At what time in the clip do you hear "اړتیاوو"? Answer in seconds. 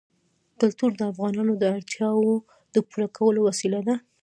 1.75-2.33